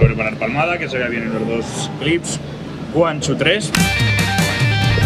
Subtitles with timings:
[0.00, 2.40] Preparar palmada, que se vea bien en los dos clips.
[2.92, 3.70] Two, tres.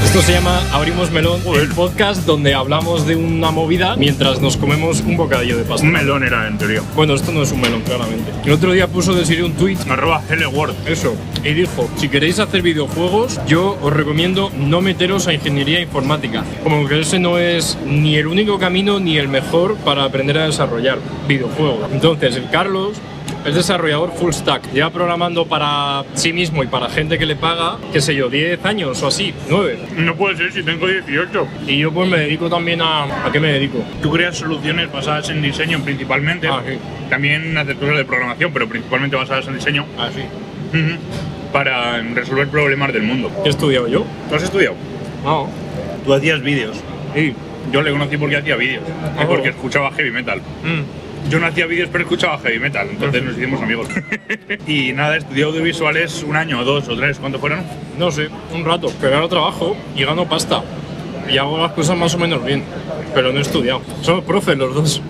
[0.05, 5.01] Esto se llama Abrimos Melón, el podcast donde hablamos de una movida mientras nos comemos
[5.01, 5.85] un bocadillo de pasta.
[5.85, 6.83] Un melón era, en teoría.
[6.95, 8.31] Bueno, esto no es un melón, claramente.
[8.45, 10.23] El otro día puso de serie un tweet, Arroba
[10.53, 10.75] Word.
[10.87, 16.45] eso, y dijo, si queréis hacer videojuegos, yo os recomiendo no meteros a ingeniería informática.
[16.63, 20.47] Como que ese no es ni el único camino ni el mejor para aprender a
[20.47, 21.91] desarrollar videojuegos.
[21.93, 23.01] Entonces, el Carlos
[23.45, 24.73] es desarrollador full stack.
[24.73, 28.65] Lleva programando para sí mismo y para gente que le paga, qué sé yo, 10
[28.65, 29.79] años o así, 9.
[29.99, 31.47] No puede ser si tengo 18.
[31.67, 33.27] Y yo pues me dedico también a...
[33.27, 33.79] ¿A qué me dedico?
[34.03, 36.49] Tú creas soluciones basadas en diseño principalmente.
[36.49, 36.79] Ah, sí.
[37.11, 39.85] También haces cosas de programación, pero principalmente basadas en diseño.
[39.99, 40.21] Así.
[40.71, 40.99] Ujú.
[41.53, 43.31] Para resolver problemas del mundo.
[43.43, 44.05] ¿Qué he estudiado yo?
[44.29, 44.75] ¿Tú has estudiado?
[45.23, 45.49] No.
[46.05, 46.77] Tú hacías vídeos.
[47.15, 47.35] Sí.
[47.73, 48.83] Yo le conocí porque hacía vídeos.
[49.17, 50.41] Y Ah, porque escuchaba heavy metal.
[50.63, 51.04] Mm.
[51.29, 53.89] Yo no hacía vídeos, pero escuchaba heavy metal, entonces nos hicimos amigos.
[54.67, 57.63] y nada, estudié audiovisuales un año, dos o tres, ¿cuánto fueron?
[57.99, 58.93] No sé, un rato.
[59.01, 60.63] Pero ahora trabajo y gano pasta.
[61.31, 62.63] Y hago las cosas más o menos bien.
[63.15, 63.81] Pero no he estudiado.
[64.03, 65.03] Somos profes los dos.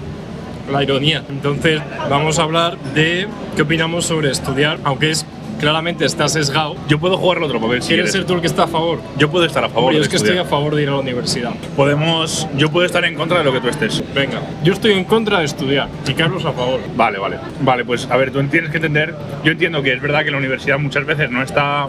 [0.70, 1.24] La ironía.
[1.28, 3.26] Entonces, vamos a hablar de
[3.56, 5.26] qué opinamos sobre estudiar, aunque es
[5.58, 6.76] claramente está sesgado.
[6.88, 9.00] Yo puedo jugar el otro papel si ¿Quieres ser tú el que está a favor?
[9.18, 10.50] Yo puedo estar a favor yo de es que estoy a estudiar.
[10.50, 11.52] favor de ir a la universidad.
[11.76, 14.02] Podemos, yo puedo estar en contra de lo que tú estés.
[14.14, 16.80] Venga, yo estoy en contra de estudiar y Carlos a favor.
[16.96, 17.36] Vale, vale.
[17.60, 20.38] Vale, pues a ver, tú tienes que entender, yo entiendo que es verdad que la
[20.38, 21.88] universidad muchas veces no está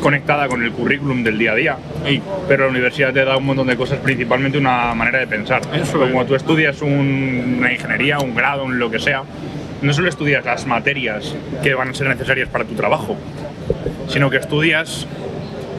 [0.00, 3.46] conectada con el currículum del día a día, Ey, pero la universidad te da un
[3.46, 5.62] montón de cosas, principalmente una manera de pensar.
[5.74, 6.28] Eso Como es.
[6.28, 9.22] tú estudias un- una ingeniería, un grado, un lo que sea,
[9.82, 13.16] no solo estudias las materias que van a ser necesarias para tu trabajo,
[14.08, 15.06] sino que estudias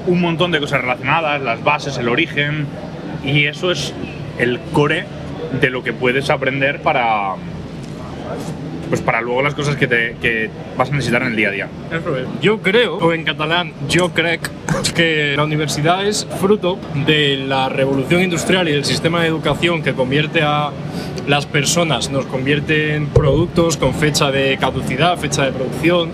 [0.06, 2.66] un montón de cosas relacionadas, las bases, el origen,
[3.24, 3.94] y eso es
[4.38, 5.06] el core
[5.60, 7.36] de lo que puedes aprender para
[8.90, 11.52] pues para luego las cosas que, te, que vas a necesitar en el día a
[11.52, 11.68] día.
[12.42, 14.40] Yo creo, o en catalán, yo creo
[14.96, 19.94] que la universidad es fruto de la revolución industrial y del sistema de educación que
[19.94, 20.72] convierte a
[21.28, 26.10] las personas, nos convierte en productos con fecha de caducidad, fecha de producción,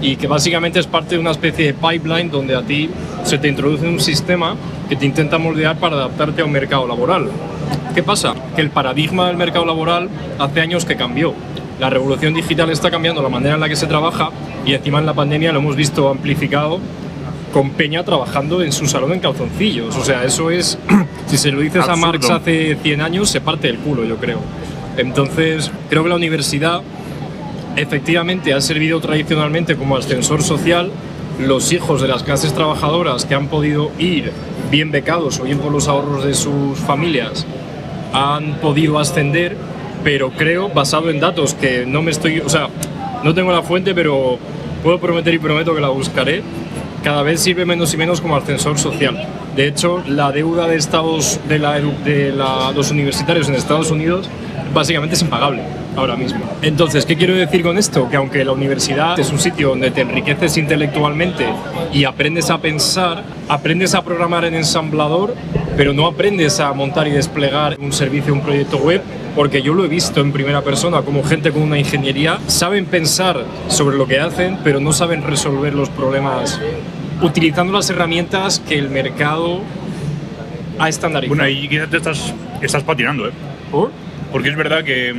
[0.00, 2.90] y que básicamente es parte de una especie de pipeline donde a ti
[3.22, 4.56] se te introduce un sistema
[4.88, 7.30] que te intenta moldear para adaptarte a un mercado laboral.
[7.94, 8.34] ¿Qué pasa?
[8.54, 10.08] Que el paradigma del mercado laboral
[10.38, 11.32] hace años que cambió.
[11.80, 14.30] La revolución digital está cambiando la manera en la que se trabaja
[14.64, 16.78] y encima en la pandemia lo hemos visto amplificado
[17.52, 19.96] con Peña trabajando en su salón en calzoncillos.
[19.96, 20.78] O sea, eso es,
[21.26, 22.06] si se lo dices a Absurdo.
[22.06, 24.40] Marx hace 100 años, se parte el culo, yo creo.
[24.96, 26.82] Entonces, creo que la universidad
[27.76, 30.90] efectivamente ha servido tradicionalmente como ascensor social.
[31.38, 34.32] Los hijos de las clases trabajadoras que han podido ir
[34.70, 37.46] bien becados o bien por los ahorros de sus familias
[38.12, 39.56] han podido ascender,
[40.04, 42.68] pero creo, basado en datos que no me estoy, o sea,
[43.24, 44.38] no tengo la fuente, pero
[44.82, 46.42] puedo prometer y prometo que la buscaré,
[47.02, 49.26] cada vez sirve menos y menos como ascensor social.
[49.56, 54.28] De hecho, la deuda de Estados de, la, de la- los universitarios en Estados Unidos
[54.74, 55.62] básicamente es impagable
[55.96, 56.40] ahora mismo.
[56.62, 58.08] Entonces, ¿qué quiero decir con esto?
[58.10, 61.46] Que aunque la universidad es un sitio donde te enriqueces intelectualmente
[61.92, 65.34] y aprendes a pensar, aprendes a programar en ensamblador,
[65.76, 69.02] pero no aprendes a montar y desplegar un servicio, un proyecto web,
[69.34, 73.44] porque yo lo he visto en primera persona, como gente con una ingeniería saben pensar
[73.68, 76.60] sobre lo que hacen, pero no saben resolver los problemas
[77.20, 79.60] utilizando las herramientas que el mercado
[80.78, 81.36] ha estandarizado.
[81.36, 83.32] Bueno, ahí quizás te estás, estás patinando, ¿eh?
[83.70, 83.90] ¿Por?
[84.30, 85.14] Porque es verdad que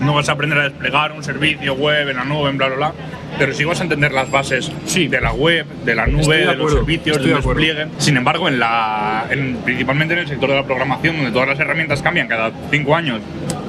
[0.00, 2.76] no vas a aprender a desplegar un servicio web en la nube, en bla, bla,
[2.76, 2.92] bla,
[3.38, 5.08] pero sí vas a entender las bases Sí.
[5.08, 7.86] de la web, de la nube, Estoy de de, los servicios, del de despliegue.
[7.98, 11.58] Sin embargo, en la, en- principalmente en el sector de la programación, donde todas las
[11.60, 13.20] herramientas cambian cada cinco años,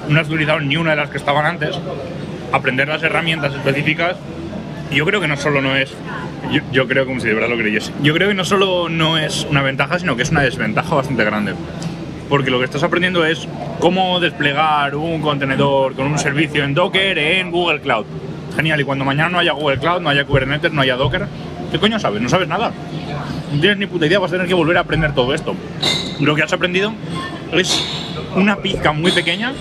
[0.09, 1.77] no has utilizado ni una de las que estaban antes,
[2.51, 4.16] aprender las herramientas específicas,
[4.91, 5.94] yo creo que no solo no es...
[6.51, 7.91] Yo, yo creo como si de verdad lo creyese.
[8.03, 11.23] Yo creo que no solo no es una ventaja, sino que es una desventaja bastante
[11.25, 11.53] grande
[12.29, 13.47] porque lo que estás aprendiendo es
[13.79, 18.06] cómo desplegar un contenedor con un servicio en Docker en Google Cloud.
[18.57, 21.27] Genial, y cuando mañana no haya Google Cloud, no haya Kubernetes, no haya Docker,
[21.71, 22.21] ¿qué coño sabes?
[22.21, 22.71] No sabes nada.
[23.54, 25.56] No tienes ni puta idea, vas a tener que volver a aprender todo esto.
[26.19, 26.92] Lo que has aprendido
[27.54, 27.88] es
[28.36, 29.54] una pizca muy pequeña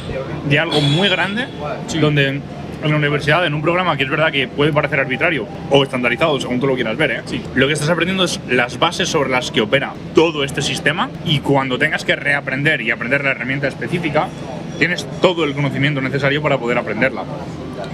[0.48, 1.46] de algo muy grande,
[2.00, 2.40] donde
[2.82, 6.40] en la universidad, en un programa que es verdad que puede parecer arbitrario o estandarizado,
[6.40, 7.22] según tú lo quieras ver, ¿eh?
[7.26, 7.42] Sí.
[7.54, 11.40] lo que estás aprendiendo es las bases sobre las que opera todo este sistema y
[11.40, 14.28] cuando tengas que reaprender y aprender la herramienta específica,
[14.78, 17.24] tienes todo el conocimiento necesario para poder aprenderla.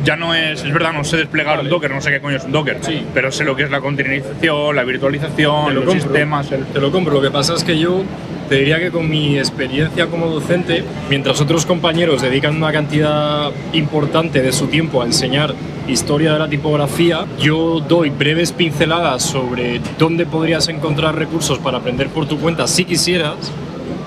[0.05, 2.45] Ya no es, es verdad, no sé desplegar un Docker, no sé qué coño es
[2.45, 3.03] un Docker, Sí.
[3.15, 6.03] pero sé lo que es la conteneirización, la Te virtualización, lo los compro.
[6.03, 7.15] sistemas, el- Te lo compro.
[7.15, 8.03] Lo que pasa es que yo
[8.49, 14.43] Te diría que con mi experiencia como docente, mientras otros compañeros dedican una cantidad importante
[14.43, 15.55] de su tiempo a enseñar
[15.89, 22.09] historia de la tipografía, yo doy breves pinceladas sobre dónde podrías encontrar recursos para aprender
[22.09, 23.37] por tu cuenta si quisieras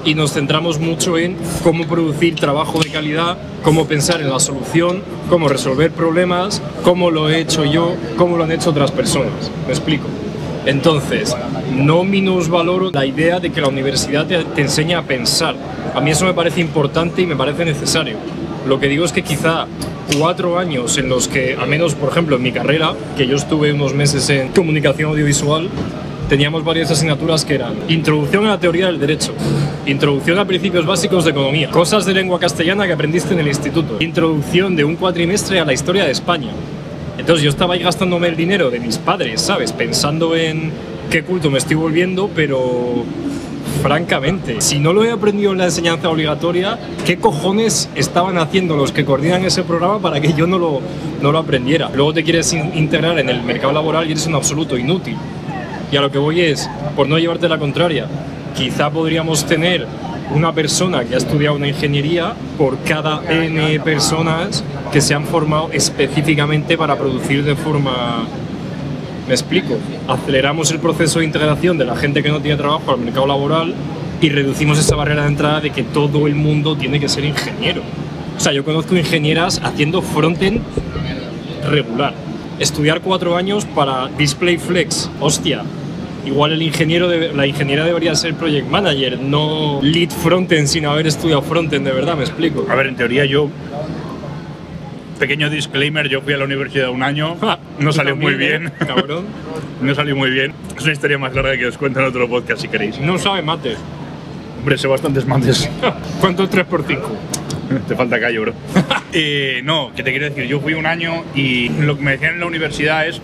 [0.05, 5.01] y nos centramos mucho en cómo producir trabajo de calidad, cómo pensar en la solución,
[5.29, 9.51] cómo resolver problemas, cómo lo he hecho yo, cómo lo han hecho otras personas.
[9.65, 10.05] ¿Me explico?
[10.65, 11.35] Entonces,
[11.75, 15.55] no minusvaloro la idea de que la universidad te, te enseña a pensar.
[15.93, 18.17] A mí eso me parece importante y me parece necesario.
[18.67, 19.67] Lo que digo es que quizá
[20.17, 23.73] cuatro años en los que, al menos por ejemplo en mi carrera, que yo estuve
[23.73, 25.69] unos meses en comunicación audiovisual,
[26.29, 29.33] teníamos varias asignaturas que eran Introducción a la teoría del derecho,
[29.85, 33.97] Introducción a principios básicos de economía, Cosas de lengua castellana que aprendiste en el instituto,
[33.99, 36.49] Introducción de un cuatrimestre a la historia de España.
[37.17, 39.71] Entonces yo estaba ahí gastándome el dinero de mis padres, ¿sabes?
[39.71, 40.71] Pensando en
[41.09, 43.03] qué culto me estoy volviendo, pero
[43.81, 48.91] francamente, si no lo he aprendido en la enseñanza obligatoria, ¿qué cojones estaban haciendo los
[48.91, 50.81] que coordinan ese programa para que yo no lo,
[51.21, 51.89] no lo aprendiera?
[51.93, 55.15] Luego te quieres in- integrar en el mercado laboral y eres un absoluto inútil.
[55.91, 58.07] Y a lo que voy es, por no llevarte la contraria,
[58.55, 59.85] quizá podríamos tener
[60.33, 65.69] una persona que ha estudiado una ingeniería por cada N personas que se han formado
[65.71, 68.25] específicamente para producir de forma...
[69.27, 69.75] Me explico.
[70.07, 73.73] Aceleramos el proceso de integración de la gente que no tiene trabajo al mercado laboral
[74.21, 77.81] y reducimos esa barrera de entrada de que todo el mundo tiene que ser ingeniero.
[78.37, 80.61] O sea, yo conozco ingenieras haciendo frontend
[81.69, 82.13] regular.
[82.59, 85.63] Estudiar cuatro años para Display Flex, hostia.
[86.25, 91.05] Igual el ingeniero de- la ingeniera debería ser project manager, no lead frontend sin haber
[91.05, 92.65] estudiado frontend, de verdad, me explico.
[92.69, 93.49] A ver, en teoría yo.
[95.19, 97.37] Pequeño disclaimer, yo fui a la universidad un año,
[97.79, 98.71] no salió muy bien, ¿eh?
[98.85, 99.25] Cabrón.
[99.81, 100.53] no salió muy bien.
[100.77, 102.99] Es una historia más larga que os cuento en otro podcast si queréis.
[102.99, 103.75] No sabe mate.
[104.59, 105.69] Hombre, sé bastantes mates.
[106.19, 107.01] ¿Cuánto es 3 por 5
[107.87, 108.53] Te falta callo, bro.
[109.17, 112.33] Eh, no, que te quiero decir, yo fui un año y lo que me decían
[112.33, 113.21] en la universidad es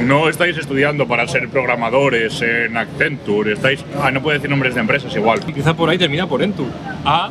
[0.00, 3.84] no estáis estudiando para ser programadores en Accenture, estáis...
[4.00, 5.40] Ah, no puedo decir nombres de empresas igual.
[5.44, 6.68] Empieza por ahí, termina por Entur.
[7.04, 7.30] A,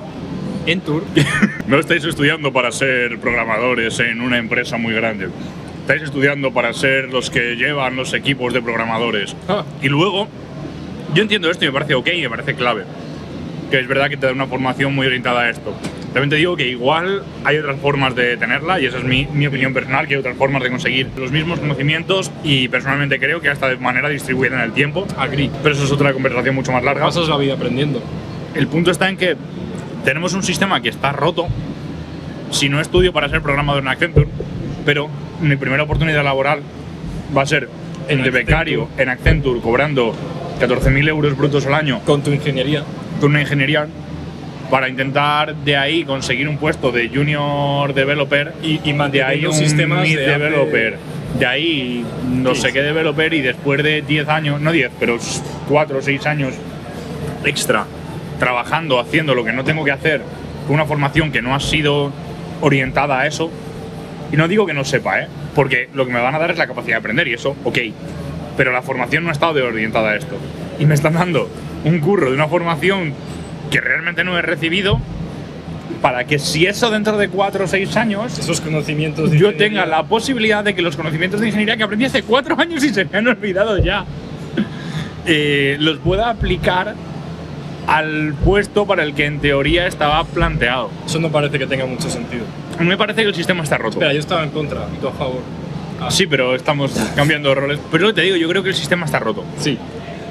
[0.66, 1.04] Entur.
[1.68, 5.30] No estáis estudiando para ser programadores en una empresa muy grande.
[5.82, 9.36] Estáis estudiando para ser los que llevan los equipos de programadores.
[9.48, 9.64] Ah.
[9.82, 10.28] Y luego,
[11.14, 12.84] yo entiendo esto y me parece ok y me parece clave.
[13.72, 15.74] Que es verdad que te da una formación muy orientada a esto.
[16.16, 19.48] También te digo que igual hay otras formas de tenerla y esa es mi, mi
[19.48, 23.50] opinión personal, que hay otras formas de conseguir los mismos conocimientos y personalmente creo que
[23.50, 25.06] hasta de manera distribuida en el tiempo.
[25.18, 25.52] Agri.
[25.62, 27.04] Pero eso es otra conversación mucho más larga.
[27.04, 28.02] Pasas la vida aprendiendo.
[28.54, 29.36] El punto está en que
[30.06, 31.48] tenemos un sistema que está roto.
[32.50, 34.30] Si no estudio para ser programador en Accenture,
[34.86, 35.10] pero
[35.42, 36.62] mi primera oportunidad laboral
[37.36, 37.68] va a ser
[38.08, 40.16] En en de becario en Accenture, cobrando
[40.62, 42.86] 14.000 euros brutos al año Con tu ingeniería.
[43.20, 43.88] con una ingeniería
[44.70, 49.54] para intentar de ahí conseguir un puesto de junior developer Y, y de ahí un
[49.54, 50.98] sistemas mid de developer,
[51.40, 55.18] de ahí no sé qué developer y después de 10 años, no 10, pero
[55.70, 56.54] 4 o 6 años
[57.44, 57.86] extra
[58.40, 60.22] trabajando, haciendo lo que no tengo que hacer,
[60.68, 62.12] con una formación que no ha sido
[62.62, 63.50] orientada a eso.
[64.32, 65.28] Y no digo que no sepa, ¿eh?
[65.54, 67.78] porque lo que me van a dar es la capacidad de aprender y eso, ok.
[68.58, 70.36] Pero la formación no ha estado de- orientada a esto.
[70.80, 71.50] Y me están dando
[71.84, 73.14] un curro de una formación
[73.76, 75.02] que realmente no he recibido
[76.02, 79.82] para que si eso dentro de 4 o 6 años Esos conocimientos de yo ingeniería.
[79.82, 82.94] tenga la posibilidad de que los conocimientos de ingeniería que aprendí hace cuatro años y
[82.94, 84.06] se me han olvidado ya,
[85.26, 86.96] eh, los pueda aplicar
[87.88, 90.90] al puesto para el que en teoría estaba planteado.
[91.06, 92.46] Eso no parece que tenga mucho sentido.
[92.80, 93.98] Me parece que el sistema está roto.
[93.98, 95.42] Espera, yo estaba en contra y tú a favor.
[96.00, 97.80] Ah, Sí, pero estamos cambiando roles.
[97.92, 99.44] Pero te digo, yo creo que el sistema está roto.
[99.60, 99.78] Sí.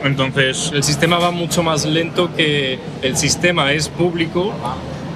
[0.05, 4.53] Entonces, El sistema va mucho más lento que el sistema es público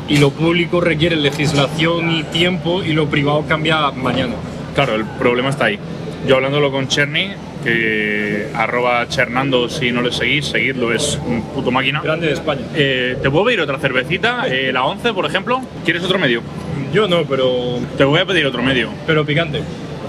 [0.08, 4.34] y lo público requiere legislación y tiempo y lo privado cambia mañana.
[4.74, 5.78] claro, el problema está ahí.
[6.26, 11.70] Yo hablándolo con Cherny, que arroba Chernando si no le seguís, seguidlo, es un puto
[11.70, 12.00] máquina.
[12.00, 12.62] Grande de España.
[12.74, 14.46] Eh, ¿Te puedo pedir otra cervecita?
[14.48, 15.60] Eh, la 11, por ejemplo.
[15.84, 16.42] ¿Quieres otro medio?
[16.92, 18.88] Yo no, pero, Te voy a pedir otro medio.
[19.06, 19.60] pero picante.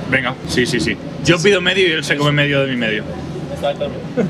[0.10, 0.96] Venga, sí, sí, sí.
[1.26, 3.04] Yo pido medio y él se come medio de mi medio.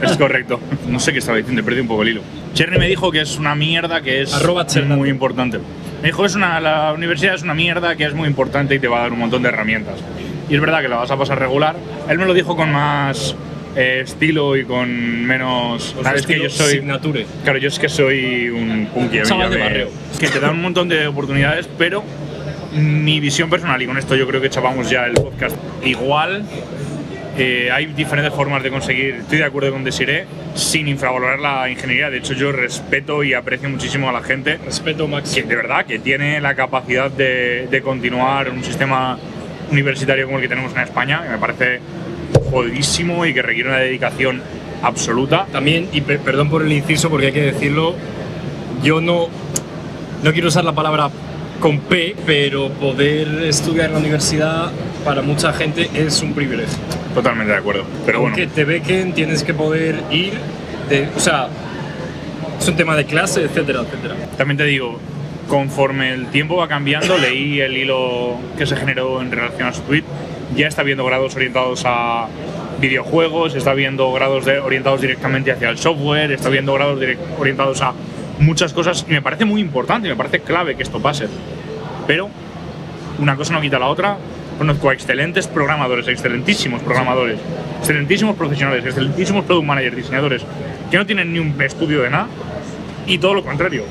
[0.01, 0.59] Es correcto.
[0.87, 2.21] No sé qué estaba diciendo, perdido un poco el hilo.
[2.53, 5.59] Cherny me dijo que es una mierda, que es Arroba muy importante.
[6.01, 8.87] Me dijo es una, la universidad es una mierda, que es muy importante y te
[8.87, 9.95] va a dar un montón de herramientas.
[10.49, 11.75] Y es verdad que la vas a pasar regular.
[12.07, 13.35] Él me lo dijo con más
[13.75, 15.91] eh, estilo y con menos...
[15.93, 16.73] Pues Sabes que estilo yo soy...
[16.75, 17.25] Signature.
[17.43, 19.19] Claro, yo es que soy un punky.
[19.19, 19.89] de barrio.
[20.19, 22.03] Que te dan un montón de oportunidades, pero
[22.73, 26.45] mi visión personal, y con esto yo creo que chavamos ya el podcast, igual
[27.37, 32.09] eh, hay diferentes formas de conseguir, estoy de acuerdo con Desiree, sin infravalorar la ingeniería.
[32.09, 35.47] De hecho, yo respeto y aprecio muchísimo a la gente Respeto que máximo.
[35.47, 39.17] de verdad que tiene la capacidad de, de continuar un sistema
[39.71, 41.79] universitario como el que tenemos en España, que me parece
[42.51, 44.41] jodidísimo y que requiere una dedicación
[44.81, 45.45] absoluta.
[45.51, 47.95] También, y pe- perdón por el inciso porque hay que decirlo,
[48.83, 49.27] yo no,
[50.23, 51.09] no quiero usar la palabra
[51.59, 54.71] con P, pero poder estudiar en la universidad
[55.03, 56.77] para mucha gente es un privilegio.
[57.13, 57.83] Totalmente de acuerdo.
[58.05, 60.33] Pero bueno, Aunque te bequen, tienes que poder ir,
[60.89, 61.47] de, o sea,
[62.59, 64.15] es un tema de clase, etcétera, etcétera.
[64.37, 64.99] también te digo,
[65.47, 69.81] conforme el tiempo va cambiando, leí el hilo que se generó en relación a su
[69.81, 70.03] tweet,
[70.55, 72.27] ya está viendo grados orientados a
[72.79, 77.81] videojuegos, está viendo grados de- orientados directamente hacia el software, está viendo grados direct- orientados
[77.81, 77.93] a
[78.39, 81.27] muchas cosas y me parece muy importante, me parece clave que esto pase.
[82.07, 82.29] Pero
[83.19, 84.17] una cosa no quita la otra.
[84.57, 87.39] Conozco a excelentes programadores, excelentísimos programadores,
[87.79, 90.41] excelentísimos profesionales, excelentísimos product managers, diseñadores,
[90.91, 92.27] que no tienen ni un estudio de nada
[93.07, 93.83] y todo lo contrario.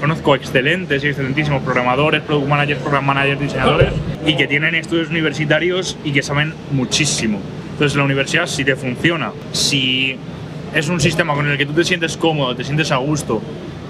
[0.00, 3.92] Conozco excelentes y excelentísimos programadores, product managers, program managers, diseñadores
[4.26, 7.40] y que tienen estudios universitarios y que saben muchísimo.
[7.72, 10.16] Entonces la universidad si te funciona, si
[10.74, 13.42] es un sistema con el que tú te sientes cómodo, te sientes a gusto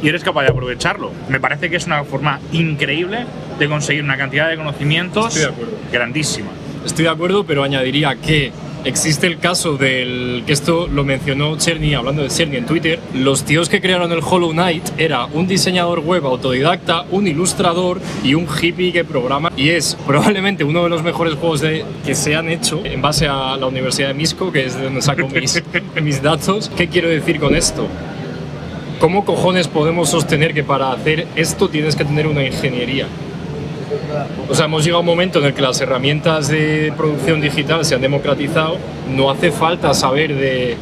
[0.02, 3.26] y eres capaz de aprovecharlo, me parece que es una forma increíble
[3.58, 5.76] de conseguir una cantidad de conocimientos Estoy de acuerdo.
[5.92, 6.48] grandísima.
[6.84, 8.52] Estoy de acuerdo, pero añadiría que
[8.86, 13.00] existe el caso del que esto lo mencionó Cherny, hablando de Cherny en Twitter.
[13.14, 18.34] Los tíos que crearon el Hollow Knight era un diseñador web autodidacta, un ilustrador y
[18.34, 19.50] un hippie que programa.
[19.56, 23.26] Y es probablemente uno de los mejores juegos de, que se han hecho en base
[23.26, 25.62] a la Universidad de Misco, que es de donde saco mis,
[26.02, 26.70] mis datos.
[26.76, 27.88] ¿Qué quiero decir con esto?
[28.98, 33.06] ¿Cómo cojones podemos sostener que para hacer esto tienes que tener una ingeniería?
[34.48, 37.84] O sea, hemos llegado a un momento en el que las herramientas de producción digital
[37.84, 38.78] se han democratizado.
[39.14, 40.76] No hace falta saber de,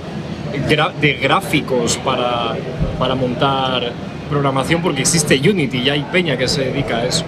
[1.01, 2.57] de gráficos para,
[3.01, 3.93] para montar
[4.31, 7.25] programación porque existe Unity y hay peña que se dedica a eso.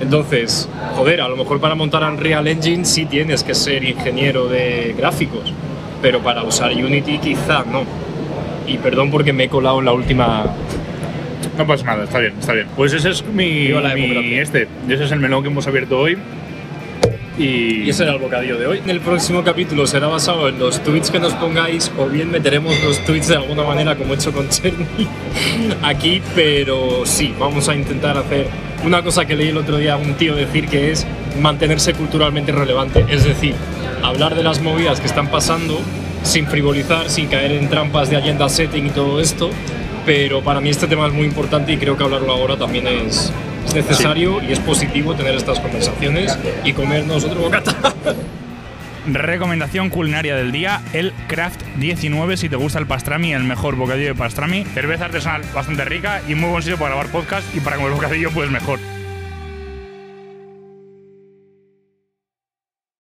[0.00, 4.94] Entonces, joder, a lo mejor para montar Unreal Engine sí tienes que ser ingeniero de
[4.96, 5.52] gráficos,
[6.02, 7.99] pero para usar Unity quizá no.
[8.70, 10.44] Y perdón porque me he colado en la última
[11.58, 12.68] No pasa nada, está bien, está bien.
[12.76, 16.16] Pues ese es mi, mi este, ese es el melón que hemos abierto hoy.
[17.36, 18.78] Y, Y ese era el bocadillo de hoy.
[18.78, 22.80] En el próximo capítulo será basado en los tweets que nos pongáis o bien meteremos
[22.84, 25.08] los tweets de alguna manera como he hecho con Cherny
[25.82, 28.46] aquí, pero sí, vamos a intentar hacer
[28.84, 31.06] una cosa que leí el otro día a un tío decir que es
[31.40, 33.54] mantenerse culturalmente relevante, es decir,
[34.02, 35.80] hablar de las movidas que están pasando
[36.22, 39.50] sin frivolizar, sin caer en trampas de agenda setting y todo esto,
[40.06, 43.32] pero para mí este tema es muy importante y creo que hablarlo ahora también es,
[43.66, 47.74] es necesario y es positivo tener estas conversaciones y comernos otro bocata.
[49.06, 54.08] Recomendación culinaria del día, el Craft 19, si te gusta el pastrami, el mejor bocadillo
[54.08, 54.64] de pastrami.
[54.64, 58.30] Cerveza artesanal bastante rica y muy buen sitio para grabar podcast y para comer bocadillo
[58.30, 58.78] pues mejor.